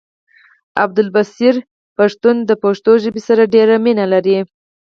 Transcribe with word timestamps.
عبدالبصير 0.83 1.55
پښتون 1.97 2.35
د 2.49 2.51
پښتو 2.63 2.91
ژبې 3.03 3.21
سره 3.27 3.43
ډيره 3.55 3.75
مينه 3.85 4.05
لري 4.13 4.37